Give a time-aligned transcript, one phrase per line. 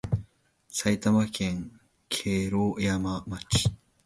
[0.67, 3.69] 埼玉県毛呂山町